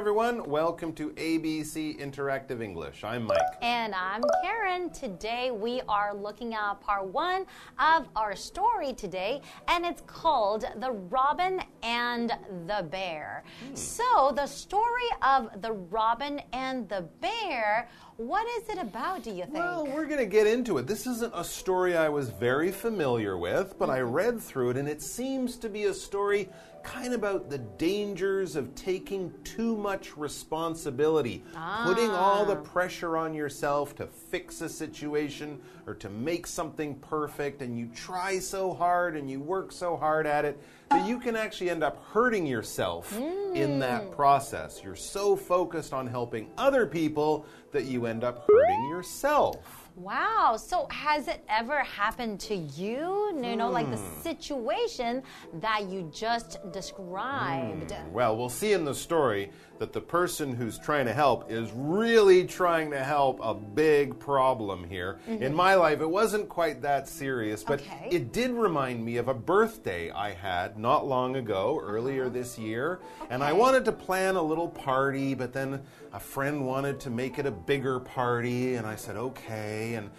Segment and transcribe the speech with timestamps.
[0.00, 0.48] Everyone.
[0.48, 3.04] Welcome to ABC Interactive English.
[3.04, 3.36] I'm Mike.
[3.60, 4.88] And I'm Karen.
[4.88, 7.44] Today we are looking at part one
[7.78, 12.32] of our story today, and it's called The Robin and
[12.66, 13.44] the Bear.
[13.62, 13.74] Hmm.
[13.74, 17.86] So, the story of the Robin and the Bear.
[18.16, 19.54] What is it about, do you think?
[19.56, 20.86] Well, we're going to get into it.
[20.86, 24.12] This isn't a story I was very familiar with, but I mm-hmm.
[24.12, 26.48] read through it, and it seems to be a story
[26.82, 31.84] kind of about the dangers of taking too much responsibility, ah.
[31.86, 37.62] putting all the pressure on yourself to fix a situation or to make something perfect,
[37.62, 41.36] and you try so hard and you work so hard at it that you can
[41.36, 43.54] actually end up hurting yourself mm.
[43.54, 44.12] in that mm.
[44.16, 44.80] process.
[44.82, 49.79] You're so focused on helping other people that you end up hurting yourself.
[49.96, 50.56] Wow.
[50.56, 53.38] So has it ever happened to you?
[53.42, 54.22] You know, like the hmm.
[54.22, 55.22] situation
[55.54, 57.90] that you just described.
[57.90, 58.10] Mm.
[58.12, 62.44] Well, we'll see in the story that the person who's trying to help is really
[62.44, 65.18] trying to help a big problem here.
[65.26, 65.42] Mm -hmm.
[65.42, 68.08] In my life, it wasn't quite that serious, but okay.
[68.10, 72.40] it did remind me of a birthday I had not long ago, earlier uh-huh.
[72.40, 72.86] this year.
[72.92, 73.34] Okay.
[73.34, 75.80] And I wanted to plan a little party, but then
[76.12, 79.79] a friend wanted to make it a bigger party, and I said, okay.
[79.80, 80.10] And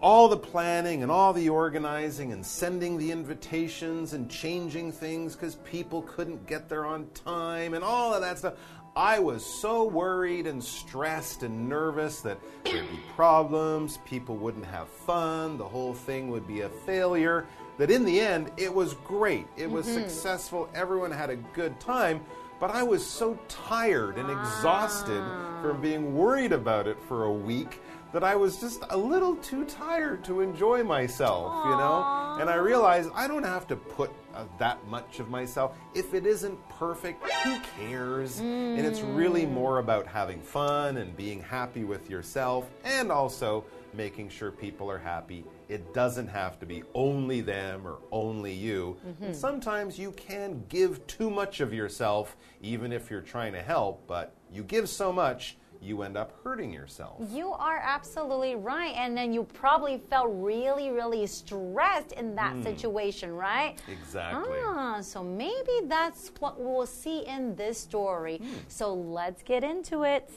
[0.00, 5.56] all the planning and all the organizing and sending the invitations and changing things because
[5.56, 8.54] people couldn't get there on time and all of that stuff.
[8.94, 14.88] I was so worried and stressed and nervous that there'd be problems, people wouldn't have
[14.88, 17.46] fun, the whole thing would be a failure.
[17.78, 19.46] That in the end, it was great.
[19.56, 20.00] It was mm-hmm.
[20.00, 20.68] successful.
[20.74, 22.20] Everyone had a good time.
[22.58, 25.62] But I was so tired and exhausted ah.
[25.62, 27.80] from being worried about it for a week
[28.12, 31.64] that I was just a little too tired to enjoy myself, Aww.
[31.64, 32.40] you know?
[32.40, 35.76] And I realized I don't have to put uh, that much of myself.
[35.94, 38.40] If it isn't perfect, who cares?
[38.40, 38.78] Mm.
[38.78, 39.52] And it's really mm.
[39.52, 43.64] more about having fun and being happy with yourself and also
[43.94, 45.44] making sure people are happy.
[45.68, 48.96] It doesn't have to be only them or only you.
[49.04, 49.34] Mm -hmm.
[49.34, 54.32] Sometimes you can give too much of yourself, even if you're trying to help, but
[54.52, 57.22] you give so much you end up hurting yourself.
[57.30, 58.94] You are absolutely right.
[58.96, 62.64] And then you probably felt really, really stressed in that mm.
[62.64, 63.78] situation, right?
[63.88, 64.58] Exactly.
[64.64, 68.40] Ah, so maybe that's what we'll see in this story.
[68.42, 68.48] Mm.
[68.68, 70.30] So let's get into it.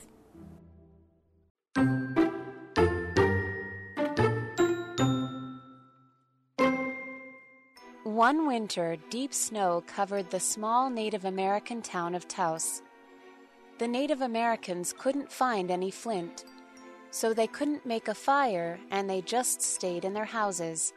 [8.04, 12.84] One winter, deep snow covered the small Native American town of Taos
[13.82, 16.46] the Native Americans couldn't find any flint,
[17.10, 20.94] so they couldn't make a fire and they just stayed in their houses.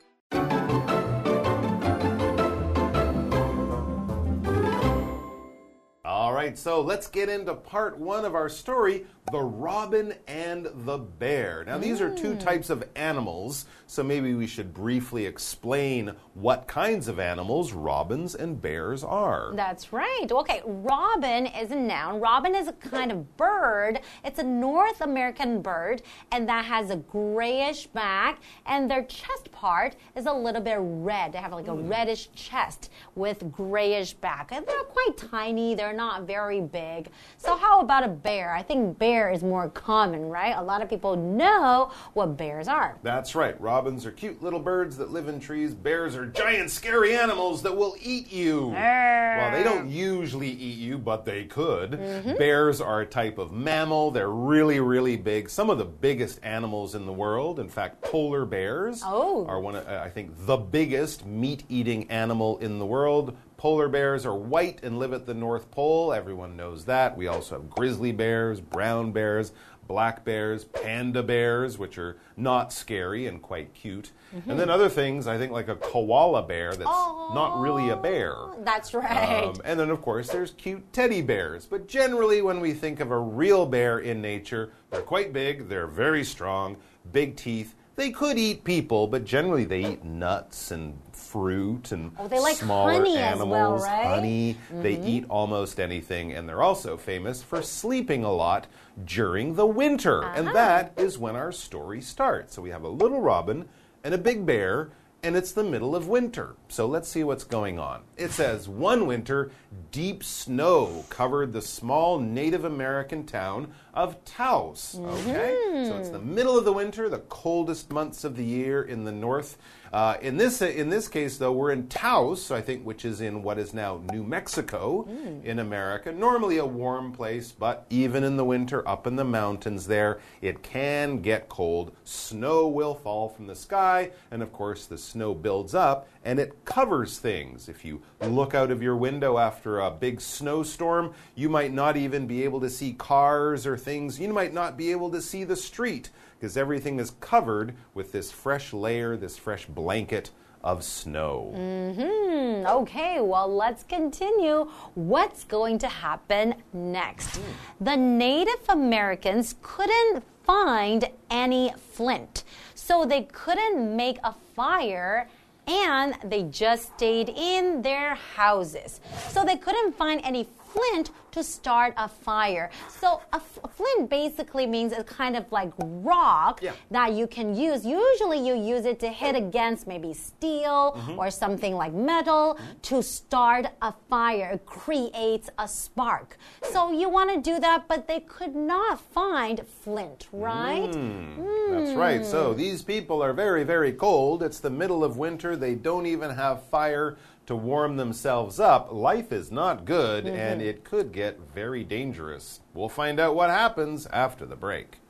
[6.45, 11.65] Right, so let's get into part one of our story the robin and the bear.
[11.67, 12.41] Now, these are two mm.
[12.41, 18.61] types of animals, so maybe we should briefly explain what kinds of animals robins and
[18.61, 19.53] bears are.
[19.55, 20.27] That's right.
[20.31, 22.21] Okay, robin is a noun.
[22.21, 24.01] Robin is a kind of bird.
[24.25, 29.97] It's a North American bird, and that has a grayish back, and their chest part
[30.17, 31.33] is a little bit red.
[31.33, 31.89] They have like a mm.
[31.89, 34.53] reddish chest with grayish back.
[34.53, 37.09] And they're quite tiny, they're not very big.
[37.39, 38.53] So, how about a bear?
[38.53, 40.57] I think bear bear is more common, right?
[40.57, 42.99] A lot of people know what bears are.
[43.03, 43.59] That's right.
[43.61, 45.73] Robins are cute little birds that live in trees.
[45.73, 48.69] Bears are giant, scary animals that will eat you.
[48.69, 51.93] Well, they don't usually eat you, but they could.
[51.93, 52.39] Mm -hmm.
[52.39, 54.11] Bears are a type of mammal.
[54.11, 55.49] They're really, really big.
[55.49, 57.59] Some of the biggest animals in the world.
[57.59, 59.47] In fact, polar bears oh.
[59.47, 63.35] are one of, I think, the biggest meat eating animal in the world.
[63.65, 66.13] Polar bears are white and live at the North Pole.
[66.13, 67.17] Everyone knows that.
[67.17, 69.53] We also have grizzly bears, brown bears,
[69.89, 74.13] black bears, panda bears, which are not scary and quite cute.
[74.35, 74.51] Mm -hmm.
[74.51, 77.97] And then other things, I think like a koala bear that's Aww, not really a
[77.97, 78.35] bear.
[78.65, 79.45] That's right.
[79.45, 81.67] Um, and then, of course, there's cute teddy bears.
[81.67, 85.93] But generally, when we think of a real bear in nature, they're quite big, they're
[86.05, 86.77] very strong,
[87.13, 87.75] big teeth.
[87.97, 92.57] They could eat people, but generally they eat nuts and fruit and oh, they like
[92.57, 94.07] smaller honey animals, well, right?
[94.07, 94.55] honey.
[94.55, 94.83] Mm -hmm.
[94.83, 95.09] They mm-hmm.
[95.09, 98.67] eat almost anything, and they're also famous for sleeping a lot
[99.05, 100.19] during the winter.
[100.19, 100.39] Uh -huh.
[100.39, 102.55] And that is when our story starts.
[102.55, 103.69] So we have a little robin
[104.05, 104.91] and a big bear
[105.25, 106.55] and it's the middle of winter.
[106.69, 108.03] So let's see what's going on.
[108.19, 109.51] It says one winter,
[109.91, 114.99] deep snow covered the small Native American town of Taos.
[114.99, 115.57] Okay,
[115.89, 119.13] so it's the middle of the winter, the coldest months of the year in the
[119.13, 119.57] north.
[119.93, 123.45] Uh, in this in this case, though, we're in Taos, I think, which is in
[123.45, 125.45] what is now New Mexico mm.
[125.45, 126.11] in America.
[126.11, 130.65] Normally a warm place, but even in the winter, up in the mountains there, it
[130.65, 131.95] can get cold.
[132.03, 136.65] Snow will fall from the sky, and of course, the snow builds up and it
[136.65, 137.69] covers things.
[137.69, 142.27] If you look out of your window after a big snowstorm, you might not even
[142.27, 144.19] be able to see cars or things.
[144.19, 148.33] You might not be able to see the street because everything is covered with this
[148.33, 150.31] fresh layer, this fresh blanket
[150.63, 151.53] of snow.
[151.55, 152.67] Mm hmm.
[152.67, 154.71] Okay, well, let's continue.
[154.95, 157.39] What's going to happen next?
[157.39, 157.43] Mm.
[157.81, 162.45] The Native Americans couldn't find any flint,
[162.75, 165.29] so they couldn't make a fire
[165.67, 169.01] and they just stayed in their houses.
[169.31, 172.71] So they couldn't find any flint to start a fire.
[172.89, 176.73] So a, flint basically means a kind of like rock yeah.
[176.91, 177.85] that you can use.
[177.85, 181.19] Usually you use it to hit against maybe steel mm -hmm.
[181.19, 182.81] or something like metal mm -hmm.
[182.91, 184.49] to start a fire.
[184.55, 186.29] It creates a spark.
[186.73, 190.95] So you want to do that, but they could not find flint, right?
[190.95, 192.27] Mm, that's right.
[192.27, 194.43] So these people are very, very cold.
[194.43, 195.57] It's the middle of winter.
[195.57, 200.53] They don't even have fire to warm themselves up, life is not good mm -hmm.
[200.53, 202.61] and it could get very dangerous.
[202.75, 205.01] We'll find out what happens after the break.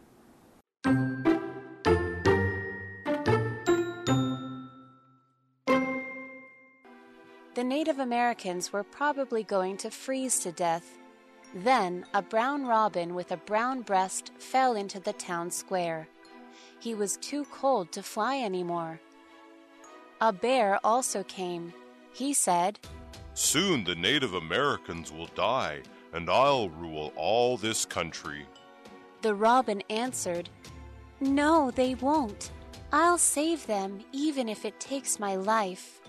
[7.54, 10.98] The Native Americans were probably going to freeze to death.
[11.54, 16.08] Then a brown robin with a brown breast fell into the town square.
[16.80, 19.00] He was too cold to fly anymore.
[20.20, 21.72] A bear also came
[22.14, 22.78] he said,
[23.34, 25.82] Soon the Native Americans will die,
[26.12, 28.46] and I'll rule all this country.
[29.22, 30.48] The robin answered,
[31.20, 32.52] No, they won't.
[32.92, 36.00] I'll save them, even if it takes my life.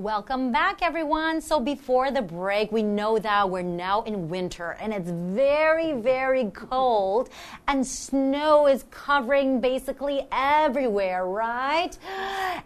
[0.00, 1.42] Welcome back, everyone.
[1.42, 6.50] So, before the break, we know that we're now in winter and it's very, very
[6.52, 7.28] cold,
[7.68, 11.98] and snow is covering basically everywhere, right?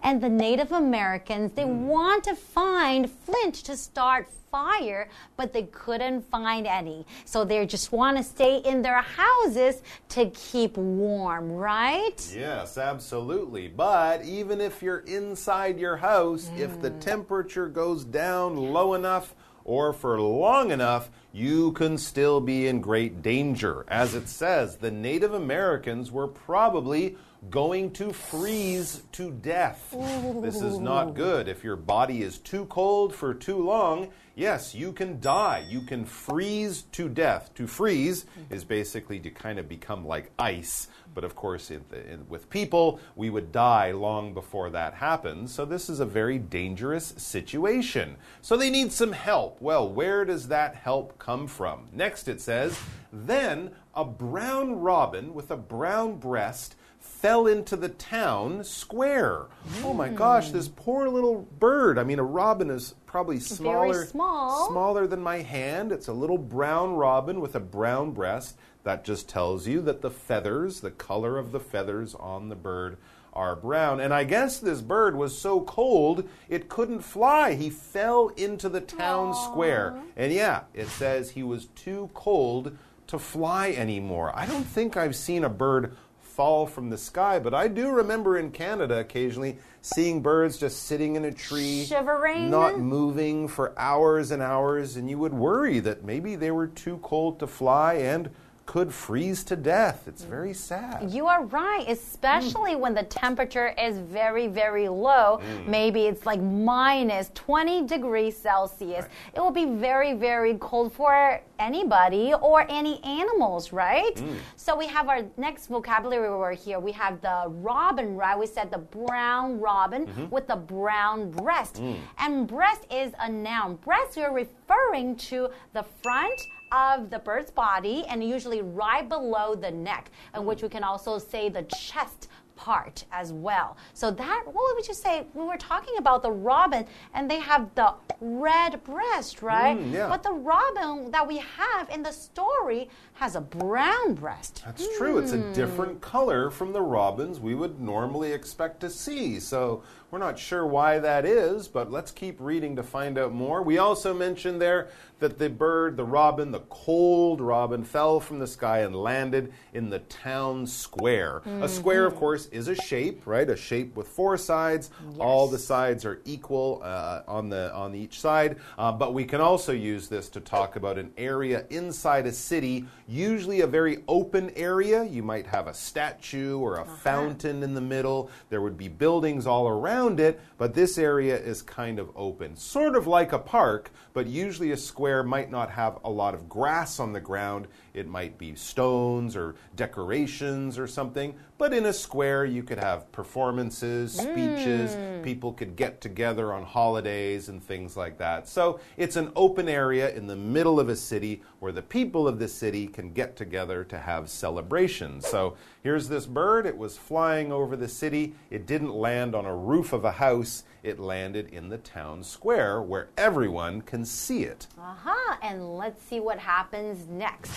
[0.04, 1.88] And the Native Americans, they hmm.
[1.88, 7.04] want to find flint to start fire, but they couldn't find any.
[7.24, 12.14] So they just want to stay in their houses to keep warm, right?
[12.32, 13.66] Yes, absolutely.
[13.66, 16.60] But even if you're inside your house, mm.
[16.60, 17.00] if the mm.
[17.00, 19.34] temperature goes down low enough,
[19.64, 23.84] or for long enough, you can still be in great danger.
[23.88, 27.16] As it says, the Native Americans were probably
[27.50, 29.94] going to freeze to death.
[29.94, 30.40] Ooh.
[30.42, 31.48] This is not good.
[31.48, 35.64] If your body is too cold for too long, yes, you can die.
[35.68, 37.52] You can freeze to death.
[37.54, 38.68] To freeze is mm-hmm.
[38.68, 40.88] basically to kind of become like ice.
[41.14, 45.54] But of course, in the, in, with people, we would die long before that happens.
[45.54, 48.16] So this is a very dangerous situation.
[48.42, 49.60] So they need some help.
[49.60, 51.88] Well, where does that help come from?
[51.92, 52.78] Next, it says,
[53.12, 59.46] Then a brown robin with a brown breast fell into the town square.
[59.84, 60.74] Oh my gosh, this hmm.
[60.74, 61.98] poor little bird.
[61.98, 64.68] I mean, a robin is probably smaller, small.
[64.68, 65.92] smaller than my hand.
[65.92, 68.58] It's a little brown robin with a brown breast.
[68.82, 72.96] That just tells you that the feathers, the color of the feathers on the bird,
[73.32, 74.00] are brown.
[74.00, 77.54] And I guess this bird was so cold it couldn't fly.
[77.54, 79.44] He fell into the town Aww.
[79.44, 79.96] square.
[80.16, 84.32] And yeah, it says he was too cold to fly anymore.
[84.34, 87.38] I don't think I've seen a bird fall from the sky.
[87.38, 92.50] But I do remember in Canada occasionally seeing birds just sitting in a tree, shivering,
[92.50, 96.98] not moving for hours and hours, and you would worry that maybe they were too
[97.02, 98.30] cold to fly and
[98.66, 100.04] could freeze to death.
[100.06, 101.10] It's very sad.
[101.10, 102.80] You are right, especially mm.
[102.80, 105.40] when the temperature is very, very low.
[105.42, 105.68] Mm.
[105.68, 109.02] Maybe it's like minus 20 degrees Celsius.
[109.02, 109.10] Right.
[109.34, 114.16] It will be very, very cold for anybody or any animals, right?
[114.16, 114.36] Mm.
[114.56, 116.80] So we have our next vocabulary word here.
[116.80, 118.38] We have the robin, right?
[118.38, 120.30] We said the brown robin -hmm.
[120.30, 121.80] with the brown breast.
[121.80, 121.96] Mm.
[122.16, 123.78] And breast is a noun.
[123.84, 126.40] Breast, you're referring to the front
[126.74, 131.18] of the bird's body and usually right below the neck, in which we can also
[131.18, 133.76] say the chest part as well.
[133.94, 135.26] So that what would you say?
[135.32, 139.76] when We were talking about the robin, and they have the red breast, right?
[139.76, 140.08] Mm, yeah.
[140.08, 144.62] But the robin that we have in the story has a brown breast.
[144.64, 145.18] That's true.
[145.18, 149.40] It's a different color from the robins we would normally expect to see.
[149.40, 153.62] So we're not sure why that is, but let's keep reading to find out more.
[153.62, 158.46] We also mentioned there that the bird, the robin, the cold robin, fell from the
[158.46, 161.42] sky and landed in the town square.
[161.62, 163.48] A square, of course, is a shape, right?
[163.48, 164.90] A shape with four sides.
[165.18, 168.58] All the sides are equal uh, on the on each side.
[168.76, 172.84] Uh, but we can also use this to talk about an area inside a city,
[173.08, 175.04] usually a very open area.
[175.04, 178.30] You might have a statue or a fountain in the middle.
[178.50, 182.96] There would be buildings all around it, but this area is kind of open, sort
[182.96, 183.90] of like a park.
[184.12, 187.66] But usually a square might not have a lot of grass on the ground.
[187.94, 191.34] It might be stones or decorations or something.
[191.56, 197.48] But in a square, you could have performances, speeches, people could get together on holidays
[197.48, 198.48] and things like that.
[198.48, 202.40] So it's an open area in the middle of a city where the people of
[202.40, 205.28] the city can get together to have celebrations.
[205.28, 206.66] So here's this bird.
[206.66, 208.34] It was flying over the city.
[208.50, 212.82] It didn't land on a roof of a house, it landed in the town square
[212.82, 214.66] where everyone can see it.
[214.76, 215.36] Uh huh.
[215.40, 217.52] And let's see what happens next.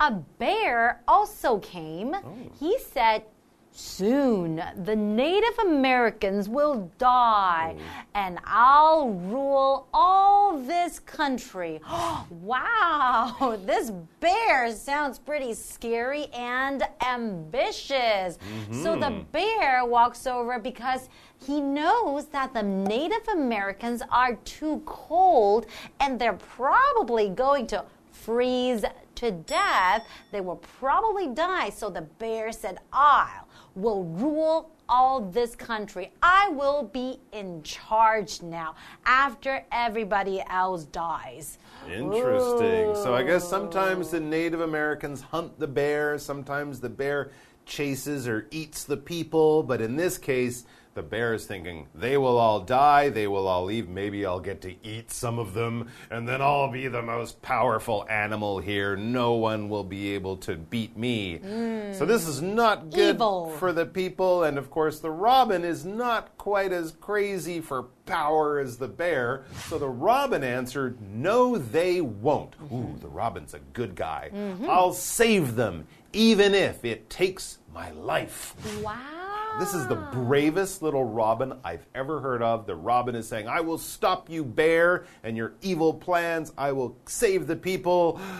[0.00, 2.14] A bear also came.
[2.14, 2.34] Oh.
[2.58, 3.24] He said,
[3.72, 8.02] Soon the Native Americans will die, oh.
[8.14, 11.80] and I'll rule all this country.
[12.30, 18.38] wow, this bear sounds pretty scary and ambitious.
[18.72, 19.30] So the mm-hmm.
[19.30, 21.08] bear walks over because
[21.46, 25.66] he knows that the Native Americans are too cold
[26.00, 28.84] and they're probably going to freeze
[29.20, 31.68] to death, they will probably die.
[31.70, 33.40] So the bear said, I
[33.74, 36.10] will rule all this country.
[36.22, 38.74] I will be in charge now
[39.04, 41.58] after everybody else dies.
[41.86, 42.94] Interesting.
[42.94, 47.30] So I guess sometimes the Native Americans hunt the bear, sometimes the bear
[47.66, 52.36] chases or eats the people, but in this case, the bear is thinking, they will
[52.36, 56.28] all die, they will all leave, maybe I'll get to eat some of them, and
[56.28, 58.96] then I'll be the most powerful animal here.
[58.96, 61.38] No one will be able to beat me.
[61.38, 61.92] Hmm.
[61.92, 63.50] So this is not good Evil.
[63.58, 68.58] for the people, and of course, the robin is not quite as crazy for power
[68.58, 69.44] as the bear.
[69.68, 72.58] So the robin answered, No, they won't.
[72.58, 72.74] Mm-hmm.
[72.74, 74.30] Ooh, the robin's a good guy.
[74.34, 74.68] Mm-hmm.
[74.68, 78.54] I'll save them, even if it takes my life.
[78.82, 79.19] Wow.
[79.58, 82.66] This is the bravest little robin I've ever heard of.
[82.66, 86.52] The robin is saying, I will stop you, bear, and your evil plans.
[86.56, 88.20] I will save the people.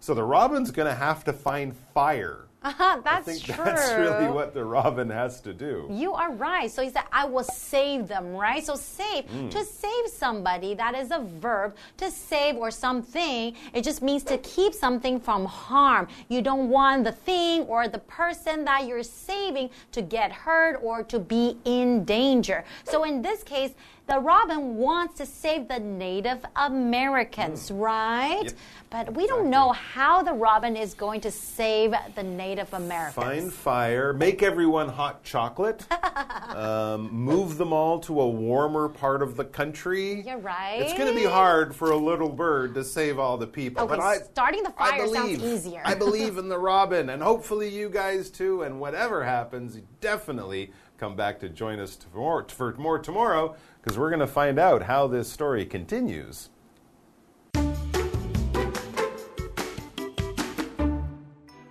[0.00, 2.48] So the robin's going to have to find fire.
[2.64, 3.64] Uh-huh, I that's think true.
[3.64, 5.88] that's really what the robin has to do.
[5.90, 6.70] You are right.
[6.70, 8.64] So he said, I will save them, right?
[8.64, 9.50] So save, Mm.
[9.50, 11.74] to save somebody, that is a verb.
[11.98, 16.08] To save or something, it just means to keep something from harm.
[16.28, 21.02] You don't want the thing or the person that you're saving to get hurt or
[21.04, 22.64] to be in danger.
[22.84, 23.72] So in this case,
[24.06, 28.40] the robin wants to save the Native Americans, right?
[28.40, 28.44] Mm.
[28.44, 28.54] Yep,
[28.90, 33.14] But we don't know how the robin is going to save the Native Americans.
[33.14, 35.86] Find fire, make everyone hot chocolate,
[36.48, 40.22] um, move them all to a warmer part of the country.
[40.26, 40.82] You're right.
[40.82, 43.84] It's going to be hard for a little bird to save all the people.
[43.84, 45.82] Okay, but I, starting the fire sounds easier.
[45.84, 48.62] I believe in the robin, and hopefully you guys too.
[48.62, 53.98] And whatever happens, definitely come back to join us for more, for more tomorrow because
[53.98, 56.48] we're going to find out how this story continues.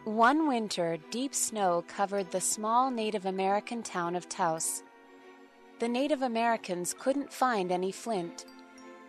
[0.03, 4.83] One winter, deep snow covered the small Native American town of Taos.
[5.79, 8.43] The Native Americans couldn't find any flint,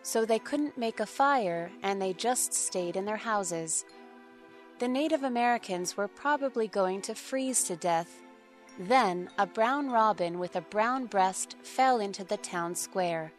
[0.04, 3.84] so they couldn't make a fire and they just stayed in their houses.
[4.78, 8.21] The Native Americans were probably going to freeze to death.
[8.78, 13.32] Then a brown robin with a brown breast fell into the town square.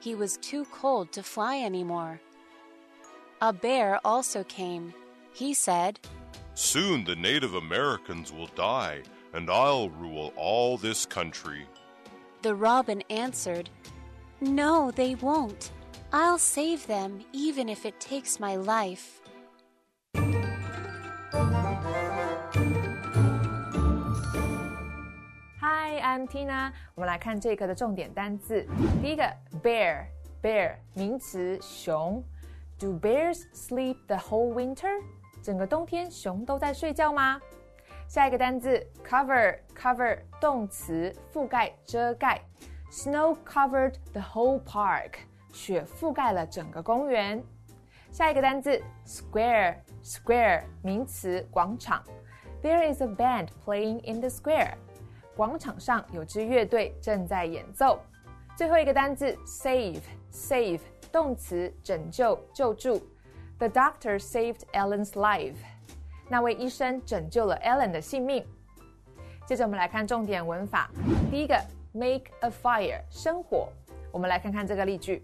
[0.00, 2.20] He was too cold to fly anymore.
[3.40, 4.92] A bear also came.
[5.32, 5.98] He said,
[6.54, 11.66] Soon the Native Americans will die, and I'll rule all this country.
[12.42, 13.70] The robin answered,
[14.40, 15.70] No, they won't.
[16.12, 19.17] I'll save them even if it takes my life.
[26.07, 26.71] Hi, I'm Tina。
[26.95, 28.65] 我们来看这一课的重点单字。
[29.01, 29.23] 第一个，
[29.61, 32.23] bear，bear 名词，熊。
[32.79, 34.87] Do bears sleep the whole winter？
[35.43, 37.37] 整个冬天熊都在睡觉吗？
[38.07, 42.39] 下一个单字 cover，cover 动词，覆盖、遮盖。
[42.89, 45.15] Snow covered the whole park，
[45.51, 47.43] 雪覆盖了整个公园。
[48.09, 52.01] 下一个单字 square，square 名词，广场。
[52.61, 54.75] There is a band playing in the square，
[55.38, 58.00] 广场上有支乐队正在演奏。
[58.56, 60.80] 最后一个单字 save，save
[61.12, 63.00] 动词，拯救、救助。
[63.58, 65.54] The doctor saved Ellen's life。
[66.28, 68.44] 那位医生拯救了 Ellen 的性命。
[69.46, 70.90] 接着我们来看重点文法。
[71.30, 71.54] 第一个
[71.92, 73.68] ，make a fire，生火。
[74.10, 75.22] 我们来看看这个例句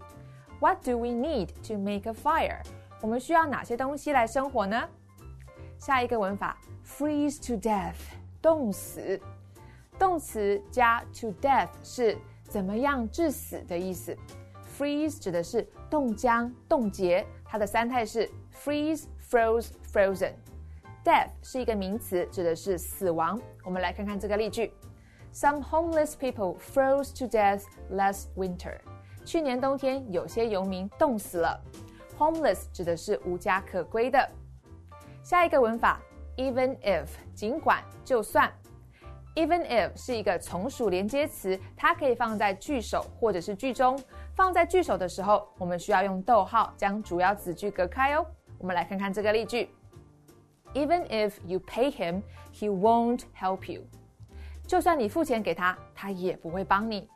[0.61, 2.61] ：What do we need to make a fire？
[3.01, 4.87] 我们需要哪些东西来生火呢？
[5.77, 7.95] 下一个文法，freeze to death，
[8.41, 9.19] 冻死。
[9.97, 14.15] 动词加 to death 是怎么样致死的意思。
[14.77, 20.33] freeze 指的是冻僵、冻结，它的三态是 freeze、froze、frozen。
[21.03, 23.39] Death 是一个名词，指的是死亡。
[23.63, 24.73] 我们来看看这个例句
[25.33, 28.79] ：Some homeless people froze to death last winter。
[29.23, 31.61] 去年冬天，有些游民冻死了。
[32.17, 34.29] Homeless 指的是无家可归的。
[35.23, 36.01] 下一个文法
[36.37, 38.51] ，even if 尽管就算。
[39.35, 44.01] Even if 是一个从属连接词，它可以放在句首或者是句中。
[44.33, 48.25] 放在句首的时候，我们需要用逗号将主要子句隔开哦。
[48.57, 49.69] 我们来看看这个例句。
[50.73, 52.21] Even if you pay him,
[52.53, 53.81] he won't help you。
[54.67, 57.07] 就算你付钱给他，他也不会帮你。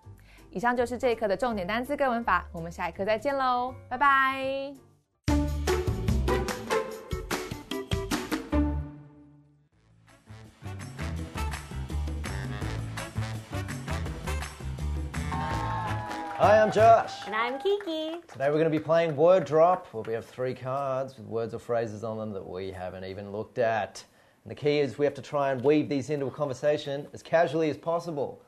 [0.52, 4.89] 以上就是这一课的重点单词跟文法，我们下一课再见喽，拜拜。
[16.40, 17.12] Hi, I'm Josh.
[17.26, 18.16] And I'm Kiki.
[18.32, 21.54] Today we're going to be playing Word Drop, where we have three cards with words
[21.54, 24.02] or phrases on them that we haven't even looked at.
[24.46, 27.22] And the key is we have to try and weave these into a conversation as
[27.22, 28.42] casually as possible.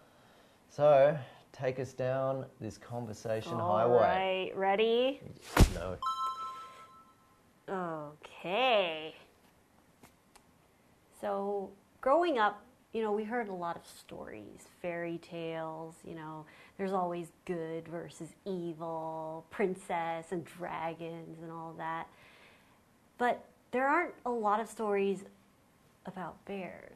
[0.70, 1.18] So,
[1.52, 4.51] take us down this conversation All highway.
[4.54, 5.20] right, ready?
[5.75, 5.98] No.
[8.38, 9.14] Okay.
[11.20, 16.46] So, growing up, you know, we heard a lot of stories, fairy tales, you know,
[16.77, 22.08] there's always good versus evil, princess and dragons and all that.
[23.18, 25.24] But there aren't a lot of stories
[26.06, 26.92] about bears.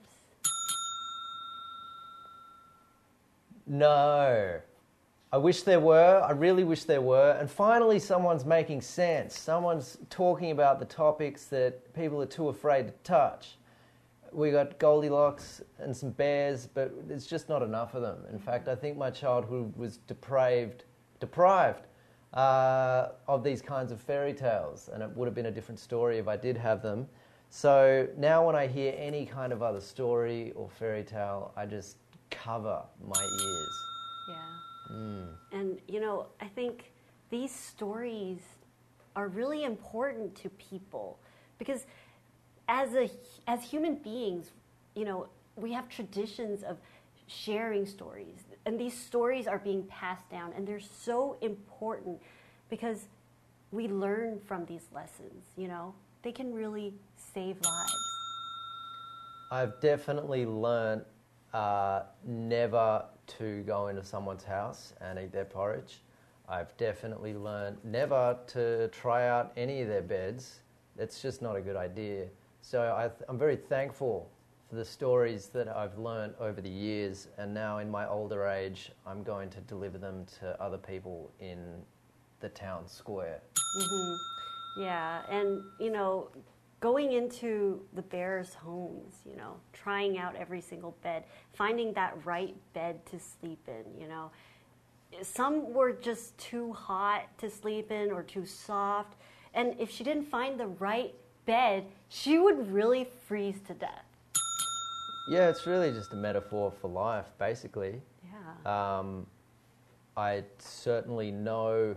[3.68, 4.60] No.
[5.32, 6.22] I wish there were.
[6.24, 7.38] I really wish there were.
[7.40, 9.38] And finally, someone's making sense.
[9.38, 13.58] Someone's talking about the topics that people are too afraid to touch.
[14.36, 18.26] We got Goldilocks and some bears, but it's just not enough of them.
[18.30, 20.84] In fact, I think my childhood was depraved,
[21.22, 21.88] deprived
[22.34, 26.18] uh, of these kinds of fairy tales, and it would have been a different story
[26.18, 27.08] if I did have them.
[27.50, 31.96] So now, when I hear any kind of other story or fairy tale, I just
[32.30, 33.78] cover my ears.
[34.28, 35.58] Yeah.
[35.58, 36.92] And, you know, I think
[37.30, 38.42] these stories
[39.16, 41.20] are really important to people
[41.58, 41.86] because
[42.68, 43.10] as, a,
[43.48, 44.52] as human beings,
[44.96, 46.78] you know, we have traditions of
[47.28, 48.44] sharing stories.
[48.66, 52.20] And these stories are being passed down, and they're so important
[52.70, 53.08] because
[53.72, 55.94] we learn from these lessons, you know?
[56.24, 56.94] They can really
[57.34, 57.94] save lives.
[59.52, 61.04] I've definitely learned
[61.54, 66.02] uh, never to go into someone's house and eat their porridge.
[66.50, 70.62] I've definitely learned never to try out any of their beds.
[70.98, 72.28] It's just not a good idea.
[72.66, 74.28] So I I'm very thankful
[74.68, 78.92] for the stories that I've learned over the years, and now in my older age,
[79.06, 81.60] I'm going to deliver them to other people in
[82.40, 83.40] the town square.
[83.56, 84.82] Mm-hmm.
[84.82, 86.30] Yeah, and you know,
[86.80, 92.56] going into the bears' homes, you know, trying out every single bed, finding that right
[92.74, 94.32] bed to sleep in, you know.
[95.22, 99.18] Some were just too hot to sleep in or too soft,
[99.54, 101.14] and if she didn't find the right
[101.46, 104.06] bed, she would really freeze to death.
[105.28, 108.02] Yeah, it's really just a metaphor for life, basically.
[108.24, 109.00] Yeah.
[109.00, 109.26] Um,
[110.16, 111.96] I certainly know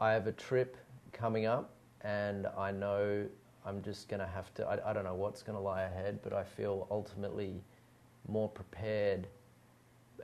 [0.00, 0.76] I have a trip
[1.12, 3.26] coming up, and I know
[3.64, 4.66] I'm just going to have to.
[4.66, 7.62] I, I don't know what's going to lie ahead, but I feel ultimately
[8.28, 9.26] more prepared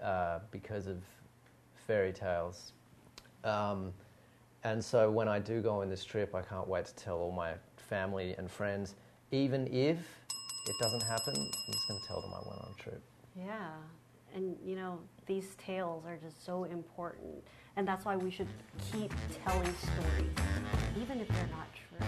[0.03, 0.99] uh, because of
[1.87, 2.73] fairy tales.
[3.45, 3.93] Um,
[4.65, 7.33] and so when I do go on this trip, I can't wait to tell all
[7.33, 7.55] my
[7.92, 8.94] family and friends,
[9.33, 9.98] even if
[10.66, 13.02] it doesn't happen, I'm just going to tell them I went on a trip.
[13.37, 13.68] Yeah.
[14.35, 17.44] And you know, these tales are just so important.
[17.76, 18.48] And that's why we should
[18.90, 19.12] keep
[19.44, 20.33] telling stories,
[21.02, 22.07] even if they're not true.